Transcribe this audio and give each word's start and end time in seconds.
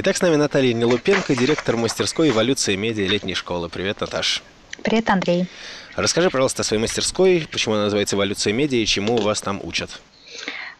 Итак, 0.00 0.16
с 0.16 0.22
нами 0.22 0.36
Наталья 0.36 0.72
Нелупенко, 0.74 1.34
директор 1.34 1.76
мастерской 1.76 2.28
эволюции 2.28 2.76
медиа 2.76 3.08
летней 3.08 3.34
школы. 3.34 3.68
Привет, 3.68 4.00
Наташ. 4.00 4.44
Привет, 4.84 5.10
Андрей. 5.10 5.48
Расскажи, 5.96 6.30
пожалуйста, 6.30 6.62
о 6.62 6.64
своей 6.64 6.80
мастерской, 6.80 7.48
почему 7.50 7.74
она 7.74 7.84
называется 7.86 8.14
«Эволюция 8.14 8.52
медиа» 8.52 8.78
и 8.78 8.86
чему 8.86 9.16
вас 9.16 9.40
там 9.40 9.60
учат. 9.60 10.00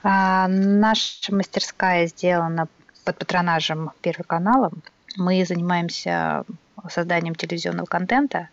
А, 0.04 0.46
наша 0.46 1.34
мастерская 1.34 2.06
сделана 2.06 2.68
под 3.04 3.18
патронажем 3.18 3.90
Первого 4.02 4.22
канала. 4.22 4.70
Мы 5.16 5.44
занимаемся 5.44 6.44
созданием 6.90 7.34
телевизионного 7.34 7.86
контента, 7.86 8.48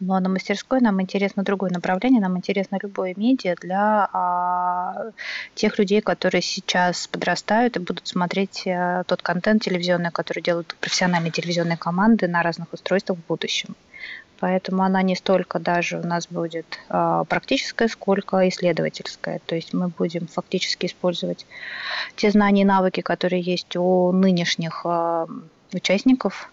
но 0.00 0.18
на 0.20 0.28
мастерской 0.28 0.80
нам 0.80 1.00
интересно 1.00 1.42
другое 1.42 1.70
направление, 1.70 2.20
нам 2.20 2.36
интересно 2.36 2.78
любое 2.82 3.14
медиа 3.16 3.56
для 3.60 4.08
а, 4.12 5.10
тех 5.54 5.78
людей, 5.78 6.00
которые 6.00 6.42
сейчас 6.42 7.06
подрастают 7.06 7.76
и 7.76 7.80
будут 7.80 8.06
смотреть 8.06 8.66
а, 8.66 9.04
тот 9.04 9.22
контент 9.22 9.62
телевизионный, 9.62 10.10
который 10.10 10.42
делают 10.42 10.76
профессиональные 10.80 11.30
телевизионные 11.30 11.76
команды 11.76 12.28
на 12.28 12.42
разных 12.42 12.72
устройствах 12.72 13.18
в 13.18 13.26
будущем. 13.26 13.74
Поэтому 14.40 14.82
она 14.82 15.00
не 15.02 15.16
столько 15.16 15.58
даже 15.58 15.98
у 15.98 16.06
нас 16.06 16.26
будет 16.26 16.78
а, 16.88 17.24
практическая, 17.24 17.88
сколько 17.88 18.46
исследовательская. 18.48 19.40
То 19.46 19.54
есть 19.54 19.72
мы 19.72 19.88
будем 19.88 20.26
фактически 20.26 20.86
использовать 20.86 21.46
те 22.16 22.30
знания 22.30 22.62
и 22.62 22.66
навыки, 22.66 23.00
которые 23.00 23.40
есть 23.40 23.74
у 23.76 24.12
нынешних 24.12 24.82
а, 24.84 25.26
участников 25.72 26.50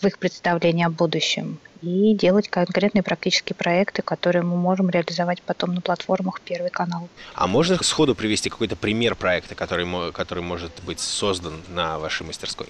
в 0.00 0.06
их 0.06 0.18
представлении 0.18 0.84
о 0.84 0.90
будущем 0.90 1.58
и 1.82 2.14
делать 2.14 2.48
конкретные 2.48 3.02
практические 3.02 3.54
проекты, 3.54 4.02
которые 4.02 4.42
мы 4.42 4.56
можем 4.56 4.90
реализовать 4.90 5.42
потом 5.42 5.74
на 5.74 5.80
платформах 5.80 6.40
Первый 6.40 6.70
канал. 6.70 7.08
А 7.34 7.46
можно 7.46 7.82
сходу 7.82 8.14
привести 8.14 8.50
какой-то 8.50 8.76
пример 8.76 9.14
проекта, 9.14 9.54
который, 9.54 10.12
который 10.12 10.42
может 10.42 10.72
быть 10.84 11.00
создан 11.00 11.60
на 11.68 11.98
вашей 11.98 12.26
мастерской? 12.26 12.68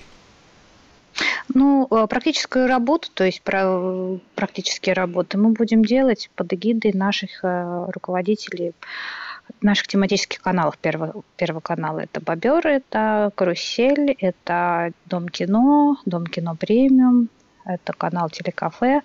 Ну, 1.48 1.86
э, 1.90 2.06
практическую 2.08 2.66
работу, 2.66 3.08
то 3.14 3.24
есть 3.24 3.40
про 3.42 4.18
практические 4.34 4.94
работы 4.94 5.38
мы 5.38 5.50
будем 5.50 5.84
делать 5.84 6.28
под 6.34 6.52
эгидой 6.52 6.92
наших 6.92 7.42
э, 7.42 7.86
руководителей 7.94 8.72
наших 9.60 9.86
тематических 9.86 10.40
каналов 10.40 10.78
первого, 10.78 11.22
первого 11.36 11.60
канала. 11.60 12.00
Это 12.00 12.20
«Бобер», 12.20 12.66
это 12.66 13.30
«Карусель», 13.34 14.16
это 14.18 14.92
«Дом 15.06 15.28
кино», 15.28 15.98
«Дом 16.04 16.26
кино 16.26 16.54
премиум», 16.56 17.28
это 17.64 17.92
канал 17.92 18.30
«Телекафе». 18.30 19.02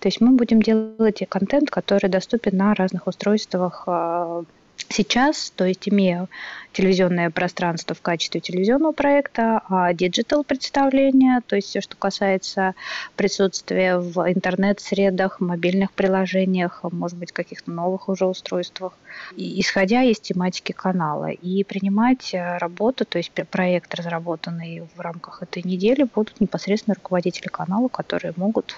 То 0.00 0.08
есть 0.08 0.20
мы 0.20 0.32
будем 0.32 0.60
делать 0.60 1.22
контент, 1.28 1.70
который 1.70 2.10
доступен 2.10 2.56
на 2.56 2.74
разных 2.74 3.06
устройствах 3.06 3.84
э, 3.86 4.44
сейчас, 4.88 5.52
то 5.54 5.64
есть 5.64 5.88
имея 5.88 6.28
телевизионное 6.72 7.30
пространство 7.30 7.94
в 7.94 8.02
качестве 8.02 8.40
телевизионного 8.40 8.92
проекта, 8.92 9.62
а 9.68 9.94
digital 9.94 10.44
представление, 10.44 11.40
то 11.46 11.56
есть 11.56 11.68
все, 11.68 11.80
что 11.80 11.96
касается 11.96 12.74
присутствия 13.16 13.96
в 13.96 14.30
интернет-средах, 14.30 15.40
мобильных 15.40 15.92
приложениях, 15.92 16.80
может 16.92 17.16
быть, 17.16 17.32
каких-то 17.32 17.70
новых 17.70 18.10
уже 18.10 18.26
устройствах, 18.26 18.92
исходя 19.36 20.02
из 20.02 20.20
тематики 20.20 20.72
канала. 20.72 21.30
И 21.30 21.64
принимать 21.64 22.34
э, 22.34 22.58
работу, 22.58 23.06
то 23.06 23.16
есть 23.16 23.32
проект, 23.50 23.94
разработанный 23.94 24.86
в 24.94 25.00
рамках 25.00 25.42
этой 25.42 25.62
недели, 25.62 26.06
будут 26.14 26.40
непосредственно 26.40 26.94
руководители 26.94 27.48
канала, 27.48 27.88
которые 27.88 28.34
могут 28.36 28.76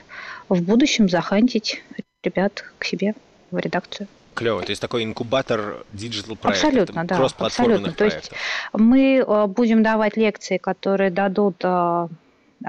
в 0.49 0.63
будущем 0.63 1.09
захантить 1.09 1.83
ребят 2.23 2.65
к 2.79 2.85
себе 2.85 3.15
в 3.51 3.59
редакцию. 3.59 4.07
Клево. 4.39 4.63
То 4.63 4.71
есть 4.71 4.81
такой 4.81 5.03
инкубатор 5.03 5.85
digital 5.93 6.37
проекта. 6.37 6.69
Абсолютно, 6.69 7.05
да. 7.05 7.29
Абсолютно. 7.39 7.93
То 7.93 8.05
есть 8.05 8.31
мы 8.73 9.17
э, 9.17 9.47
будем 9.47 9.83
давать 9.83 10.17
лекции, 10.17 10.59
которые 10.59 11.11
дадут 11.11 11.57
э, 11.65 12.09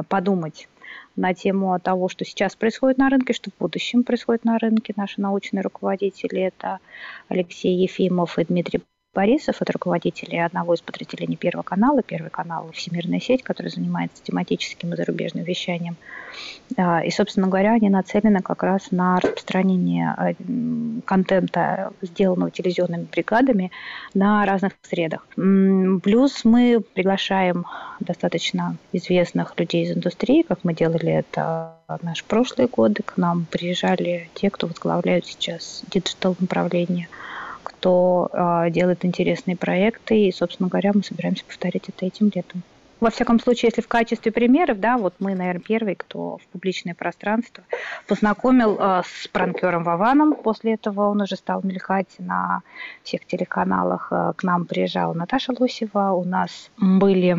подумать 0.07 0.67
на 1.15 1.35
тему 1.35 1.79
того, 1.79 2.09
что 2.09 2.25
сейчас 2.25 2.55
происходит 2.55 2.97
на 2.97 3.09
рынке, 3.09 3.33
что 3.33 3.51
в 3.51 3.57
будущем 3.59 4.03
происходит 4.03 4.45
на 4.45 4.57
рынке. 4.57 4.93
Наши 4.95 5.21
научные 5.21 5.61
руководители– 5.61 6.41
это 6.41 6.79
Алексей 7.27 7.75
Ефимов 7.75 8.39
и 8.39 8.45
Дмитрий 8.45 8.81
Борисов, 9.19 9.57
это 9.59 9.73
руководители 9.73 10.37
одного 10.37 10.75
из 10.75 10.81
подразделений 10.81 11.35
Первого 11.35 11.63
канала. 11.63 12.01
Первый 12.01 12.29
канал– 12.29 12.71
всемирная 12.73 13.19
сеть, 13.19 13.43
которая 13.43 13.69
занимается 13.69 14.23
тематическим 14.23 14.93
и 14.93 14.95
зарубежным 14.95 15.43
вещанием. 15.43 15.97
А, 16.77 17.03
и, 17.03 17.11
собственно 17.11 17.47
говоря, 17.47 17.73
они 17.73 17.89
нацелены 17.89 18.39
как 18.39 18.63
раз 18.63 18.91
на 18.91 19.19
распространение 19.19 20.15
а, 20.17 20.33
контента, 21.03 21.91
сделанного 22.01 22.49
телевизионными 22.49 23.07
бригадами, 23.11 23.71
на 24.13 24.45
разных 24.45 24.71
средах. 24.83 25.27
Плюс 25.35 26.45
мы 26.45 26.81
приглашаем 26.93 27.65
достаточно 27.99 28.77
известных 28.93 29.53
людей 29.59 29.83
из 29.83 29.97
индустрии, 29.97 30.43
как 30.43 30.63
мы 30.63 30.73
делали 30.73 31.11
это 31.11 31.75
в 31.89 32.03
наши 32.03 32.23
прошлые 32.23 32.69
годы. 32.69 33.03
К 33.03 33.17
нам 33.17 33.45
приезжали 33.51 34.29
те, 34.33 34.49
кто 34.49 34.67
возглавляют 34.67 35.25
сейчас 35.25 35.83
digital 35.91 36.37
направление– 36.39 37.09
кто 37.79 38.29
э, 38.31 38.69
делает 38.71 39.05
интересные 39.05 39.55
проекты, 39.55 40.27
и, 40.27 40.31
собственно 40.31 40.69
говоря, 40.69 40.91
мы 40.93 41.01
собираемся 41.01 41.45
повторить 41.45 41.87
это 41.87 42.05
этим 42.05 42.29
летом. 42.33 42.61
Во 42.99 43.09
всяком 43.09 43.39
случае, 43.39 43.69
если 43.69 43.81
в 43.81 43.87
качестве 43.87 44.29
примеров, 44.33 44.81
да, 44.81 44.97
вот 44.97 45.13
мы, 45.19 45.33
наверное, 45.33 45.61
первый, 45.61 45.95
кто 45.95 46.37
в 46.37 46.47
публичное 46.51 46.93
пространство 46.93 47.63
познакомил 48.07 48.77
э, 48.77 49.03
с 49.05 49.27
пранкером 49.29 49.85
Вованом. 49.85 50.35
После 50.35 50.73
этого 50.73 51.09
он 51.09 51.21
уже 51.21 51.37
стал 51.37 51.61
мелькать 51.63 52.13
на 52.19 52.61
всех 53.03 53.25
телеканалах. 53.25 54.09
Э, 54.11 54.33
к 54.35 54.43
нам 54.43 54.65
приезжала 54.65 55.13
Наташа 55.13 55.53
Лосева. 55.57 56.11
У 56.11 56.25
нас 56.25 56.69
были 56.77 57.37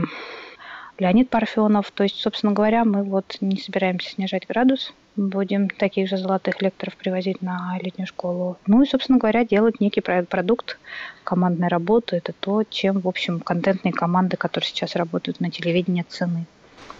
Леонид 1.00 1.28
Парфенов. 1.30 1.90
То 1.90 2.04
есть, 2.04 2.20
собственно 2.20 2.52
говоря, 2.52 2.84
мы 2.84 3.02
вот 3.02 3.36
не 3.40 3.56
собираемся 3.56 4.10
снижать 4.10 4.46
градус 4.46 4.92
будем 5.16 5.68
таких 5.68 6.08
же 6.08 6.16
золотых 6.16 6.62
лекторов 6.62 6.96
привозить 6.96 7.42
на 7.42 7.78
летнюю 7.80 8.06
школу. 8.06 8.58
Ну 8.66 8.82
и, 8.82 8.88
собственно 8.88 9.18
говоря, 9.18 9.44
делать 9.44 9.80
некий 9.80 10.00
продукт 10.00 10.78
командной 11.24 11.68
работы. 11.68 12.16
Это 12.16 12.32
то, 12.32 12.64
чем, 12.64 13.00
в 13.00 13.08
общем, 13.08 13.40
контентные 13.40 13.92
команды, 13.92 14.36
которые 14.36 14.68
сейчас 14.68 14.96
работают 14.96 15.40
на 15.40 15.50
телевидении, 15.50 16.04
цены. 16.08 16.46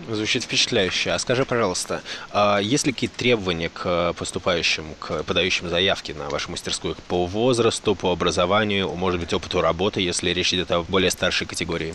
Звучит 0.08 0.44
впечатляюще. 0.44 1.10
А 1.10 1.18
скажи, 1.18 1.44
пожалуйста, 1.44 2.00
а 2.32 2.58
есть 2.58 2.86
ли 2.86 2.92
какие-то 2.92 3.18
требования 3.18 3.68
к 3.68 4.14
поступающим, 4.14 4.84
к 4.98 5.22
подающим 5.24 5.68
заявки 5.68 6.12
на 6.12 6.30
вашу 6.30 6.50
мастерскую 6.50 6.96
по 7.08 7.26
возрасту, 7.26 7.94
по 7.94 8.10
образованию, 8.10 8.90
может 8.94 9.20
быть, 9.20 9.32
опыту 9.34 9.60
работы, 9.60 10.00
если 10.00 10.30
речь 10.30 10.54
идет 10.54 10.70
о 10.70 10.82
более 10.82 11.10
старшей 11.10 11.46
категории? 11.46 11.94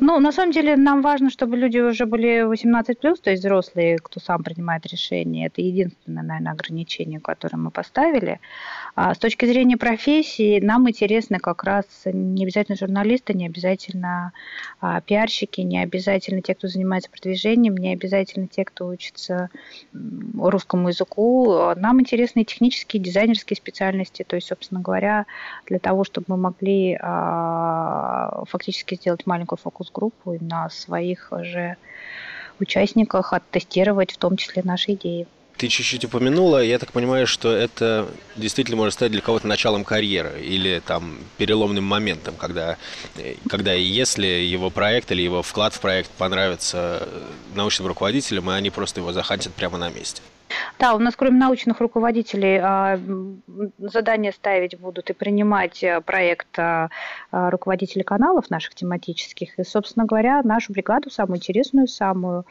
Ну, 0.00 0.20
на 0.20 0.32
самом 0.32 0.52
деле, 0.52 0.76
нам 0.76 1.02
важно, 1.02 1.28
чтобы 1.28 1.56
люди 1.56 1.78
уже 1.78 2.06
были 2.06 2.48
18+, 2.48 2.94
то 3.20 3.30
есть 3.30 3.42
взрослые, 3.42 3.98
кто 3.98 4.20
сам 4.20 4.44
принимает 4.44 4.86
решение. 4.86 5.46
Это 5.48 5.60
единственное, 5.60 6.22
наверное, 6.22 6.52
ограничение, 6.52 7.18
которое 7.18 7.56
мы 7.56 7.70
поставили. 7.70 8.38
А 8.94 9.14
с 9.14 9.18
точки 9.18 9.46
зрения 9.46 9.76
профессии, 9.76 10.60
нам 10.60 10.88
интересны 10.88 11.38
как 11.38 11.64
раз 11.64 11.84
не 12.04 12.44
обязательно 12.44 12.76
журналисты, 12.76 13.34
не 13.34 13.46
обязательно 13.46 14.32
а, 14.80 15.00
пиарщики, 15.00 15.62
не 15.62 15.82
обязательно 15.82 16.42
те, 16.42 16.54
кто 16.54 16.68
занимается 16.68 17.10
продвижением, 17.10 17.76
не 17.76 17.92
обязательно 17.92 18.46
те, 18.46 18.64
кто 18.64 18.86
учится 18.86 19.50
русскому 20.38 20.88
языку. 20.88 21.72
Нам 21.76 22.00
интересны 22.00 22.44
технические, 22.44 23.02
дизайнерские 23.02 23.56
специальности. 23.56 24.24
То 24.24 24.36
есть, 24.36 24.48
собственно 24.48 24.80
говоря, 24.80 25.26
для 25.66 25.80
того, 25.80 26.04
чтобы 26.04 26.26
мы 26.28 26.36
могли 26.36 26.96
а, 27.00 27.87
фактически 28.46 28.94
сделать 28.94 29.26
маленькую 29.26 29.58
фокус 29.58 29.88
фокус-группу 29.88 30.34
и 30.34 30.38
на 30.40 30.70
своих 30.70 31.32
же 31.42 31.76
участниках 32.60 33.32
оттестировать 33.32 34.12
в 34.12 34.16
том 34.18 34.36
числе 34.36 34.62
наши 34.64 34.92
идеи. 34.92 35.26
Ты 35.56 35.66
чуть-чуть 35.66 36.04
упомянула, 36.04 36.62
я 36.62 36.78
так 36.78 36.92
понимаю, 36.92 37.26
что 37.26 37.52
это 37.52 38.08
действительно 38.36 38.76
может 38.76 38.94
стать 38.94 39.10
для 39.10 39.20
кого-то 39.20 39.48
началом 39.48 39.82
карьеры 39.82 40.40
или 40.40 40.80
там 40.86 41.18
переломным 41.36 41.82
моментом, 41.82 42.36
когда, 42.36 42.76
когда 43.48 43.72
если 43.72 44.26
его 44.26 44.70
проект 44.70 45.10
или 45.10 45.22
его 45.22 45.42
вклад 45.42 45.74
в 45.74 45.80
проект 45.80 46.10
понравится 46.12 47.08
научным 47.56 47.88
руководителям, 47.88 48.48
и 48.50 48.54
они 48.54 48.70
просто 48.70 49.00
его 49.00 49.12
захантят 49.12 49.52
прямо 49.52 49.78
на 49.78 49.88
месте. 49.90 50.22
Да, 50.78 50.94
у 50.94 50.98
нас 50.98 51.16
кроме 51.16 51.38
научных 51.38 51.80
руководителей 51.80 52.58
а, 52.62 52.98
задания 53.78 54.32
ставить 54.32 54.78
будут 54.78 55.10
и 55.10 55.12
принимать 55.12 55.82
э, 55.82 56.00
проект 56.00 56.58
а, 56.58 56.90
а, 57.30 57.50
руководители 57.50 58.02
каналов 58.02 58.50
наших 58.50 58.74
тематических. 58.74 59.58
И, 59.58 59.64
собственно 59.64 60.06
говоря, 60.06 60.42
нашу 60.42 60.72
бригаду, 60.72 61.10
самую 61.10 61.38
интересную, 61.38 61.88
самую 61.88 62.44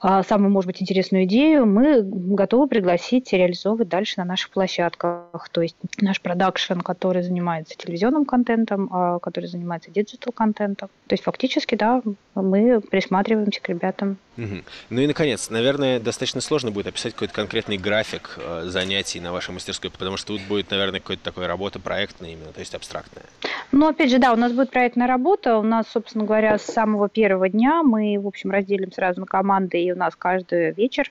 самую, 0.00 0.50
может 0.50 0.66
быть, 0.66 0.80
интересную 0.80 1.24
идею, 1.24 1.66
мы 1.66 2.00
готовы 2.02 2.68
пригласить 2.68 3.32
и 3.32 3.36
реализовывать 3.36 3.88
дальше 3.88 4.14
на 4.16 4.24
наших 4.24 4.50
площадках. 4.50 5.48
То 5.50 5.60
есть 5.60 5.76
наш 6.00 6.20
продакшн, 6.22 6.80
который 6.80 7.22
занимается 7.22 7.76
телевизионным 7.76 8.24
контентом, 8.24 8.88
а, 8.90 9.18
который 9.18 9.46
занимается 9.46 9.90
digital-контентом. 9.90 10.88
То 11.06 11.12
есть 11.12 11.22
фактически, 11.22 11.74
да, 11.74 12.02
мы 12.34 12.80
присматриваемся 12.80 13.60
к 13.60 13.68
ребятам. 13.68 14.16
Угу. 14.38 14.62
Ну 14.90 15.00
и, 15.00 15.06
наконец, 15.06 15.50
наверное, 15.50 16.00
достаточно 16.00 16.40
сложно 16.40 16.70
будет 16.70 16.86
описать 16.86 17.12
какой-то 17.12 17.34
конкретный 17.34 17.76
график 17.76 18.38
э, 18.38 18.62
занятий 18.66 19.20
на 19.20 19.32
вашей 19.32 19.50
мастерской, 19.52 19.90
потому 19.90 20.16
что 20.16 20.34
тут 20.34 20.42
будет, 20.48 20.70
наверное, 20.70 21.00
какая-то 21.00 21.24
такая 21.24 21.46
работа 21.46 21.78
проектная 21.78 22.30
именно, 22.30 22.52
то 22.52 22.60
есть 22.60 22.74
абстрактная. 22.74 23.24
Ну, 23.72 23.88
опять 23.88 24.10
же, 24.10 24.18
да, 24.18 24.32
у 24.32 24.36
нас 24.36 24.52
будет 24.52 24.70
проектная 24.70 25.06
работа. 25.06 25.58
У 25.58 25.62
нас, 25.62 25.86
собственно 25.88 26.24
говоря, 26.24 26.58
с 26.58 26.64
самого 26.64 27.08
первого 27.08 27.48
дня 27.48 27.82
мы, 27.82 28.18
в 28.18 28.26
общем, 28.26 28.50
разделим 28.50 28.92
сразу 28.92 29.20
на 29.20 29.26
команды, 29.26 29.82
и 29.82 29.89
у 29.92 29.96
нас 29.96 30.14
каждый 30.16 30.72
вечер 30.72 31.10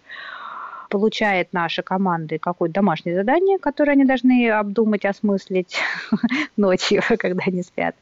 получает 0.89 1.53
наши 1.53 1.81
команды 1.83 2.39
какое-то 2.39 2.73
домашнее 2.73 3.15
задание, 3.15 3.59
которое 3.59 3.93
они 3.93 4.05
должны 4.05 4.49
обдумать, 4.49 5.05
осмыслить 5.05 5.77
ночью, 6.57 7.01
когда 7.17 7.43
они 7.47 7.63
спят. 7.63 7.95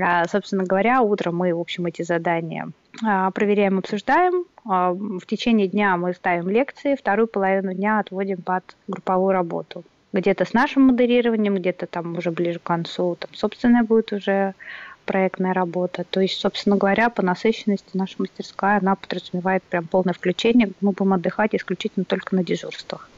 А, 0.00 0.26
собственно 0.28 0.64
говоря, 0.64 1.00
утром 1.02 1.36
мы, 1.36 1.54
в 1.54 1.60
общем, 1.60 1.86
эти 1.86 2.02
задания 2.02 2.68
а, 3.02 3.30
проверяем, 3.30 3.78
обсуждаем. 3.78 4.44
А, 4.66 4.92
в 4.92 5.26
течение 5.26 5.66
дня 5.66 5.96
мы 5.96 6.12
ставим 6.14 6.48
лекции, 6.48 6.94
вторую 6.94 7.26
половину 7.26 7.74
дня 7.74 7.98
отводим 7.98 8.42
под 8.42 8.76
групповую 8.86 9.32
работу 9.32 9.84
где-то 10.12 10.44
с 10.44 10.52
нашим 10.52 10.84
модерированием, 10.84 11.56
где-то 11.56 11.86
там 11.86 12.16
уже 12.16 12.30
ближе 12.30 12.60
к 12.60 12.62
концу, 12.62 13.16
там 13.18 13.34
собственная 13.34 13.82
будет 13.82 14.12
уже 14.12 14.54
проектная 15.04 15.52
работа. 15.52 16.04
То 16.08 16.20
есть, 16.20 16.38
собственно 16.38 16.76
говоря, 16.76 17.10
по 17.10 17.22
насыщенности 17.22 17.90
наша 17.94 18.14
мастерская, 18.18 18.78
она 18.78 18.96
подразумевает 18.96 19.62
прям 19.64 19.86
полное 19.86 20.14
включение. 20.14 20.70
Мы 20.80 20.92
будем 20.92 21.12
отдыхать 21.12 21.54
исключительно 21.54 22.04
только 22.04 22.34
на 22.34 22.44
дежурствах. 22.44 23.08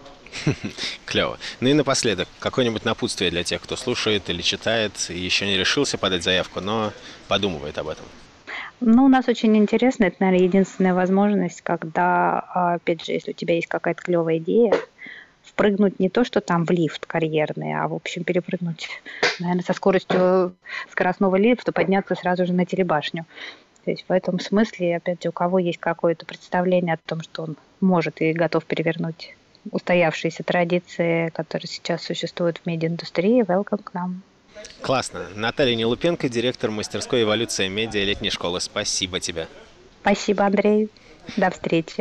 Клево. 1.06 1.38
Ну 1.60 1.68
и 1.68 1.72
напоследок, 1.72 2.28
какое-нибудь 2.40 2.84
напутствие 2.84 3.30
для 3.30 3.44
тех, 3.44 3.62
кто 3.62 3.76
слушает 3.76 4.28
или 4.28 4.42
читает, 4.42 4.92
и 5.08 5.18
еще 5.18 5.46
не 5.46 5.56
решился 5.56 5.98
подать 5.98 6.22
заявку, 6.22 6.60
но 6.60 6.92
подумывает 7.28 7.78
об 7.78 7.88
этом. 7.88 8.04
Ну, 8.80 9.04
у 9.04 9.08
нас 9.08 9.26
очень 9.28 9.56
интересно, 9.56 10.04
это, 10.04 10.16
наверное, 10.20 10.46
единственная 10.46 10.94
возможность, 10.94 11.62
когда, 11.62 12.40
опять 12.74 13.04
же, 13.04 13.12
если 13.12 13.30
у 13.30 13.34
тебя 13.34 13.54
есть 13.54 13.68
какая-то 13.68 14.02
клевая 14.02 14.36
идея, 14.36 14.74
впрыгнуть 15.46 15.98
не 16.00 16.08
то, 16.08 16.24
что 16.24 16.40
там 16.40 16.64
в 16.64 16.70
лифт 16.70 17.06
карьерный, 17.06 17.74
а, 17.74 17.88
в 17.88 17.94
общем, 17.94 18.24
перепрыгнуть, 18.24 18.88
наверное, 19.38 19.64
со 19.64 19.72
скоростью 19.72 20.54
скоростного 20.90 21.36
лифта, 21.36 21.72
подняться 21.72 22.14
сразу 22.14 22.46
же 22.46 22.52
на 22.52 22.66
телебашню. 22.66 23.24
То 23.84 23.92
есть 23.92 24.04
в 24.08 24.12
этом 24.12 24.40
смысле, 24.40 24.96
опять 24.96 25.22
же, 25.22 25.28
у 25.28 25.32
кого 25.32 25.58
есть 25.58 25.78
какое-то 25.78 26.26
представление 26.26 26.94
о 26.94 27.08
том, 27.08 27.22
что 27.22 27.44
он 27.44 27.56
может 27.80 28.20
и 28.20 28.32
готов 28.32 28.64
перевернуть 28.64 29.36
устоявшиеся 29.70 30.42
традиции, 30.42 31.28
которые 31.30 31.68
сейчас 31.68 32.02
существуют 32.02 32.58
в 32.58 32.66
медиаиндустрии, 32.66 33.44
welcome 33.44 33.82
к 33.82 33.94
нам. 33.94 34.22
Классно. 34.80 35.26
Наталья 35.34 35.74
Нелупенко, 35.74 36.28
директор 36.28 36.70
мастерской 36.70 37.22
«Эволюция 37.22 37.68
медиа» 37.68 38.04
летней 38.04 38.30
школы. 38.30 38.60
Спасибо 38.60 39.20
тебе. 39.20 39.48
Спасибо, 40.00 40.46
Андрей. 40.46 40.88
До 41.36 41.50
встречи. 41.50 41.94